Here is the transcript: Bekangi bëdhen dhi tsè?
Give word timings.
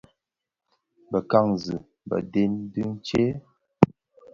Bekangi 1.11 1.75
bëdhen 2.09 2.53
dhi 2.73 2.83
tsè? 3.05 3.23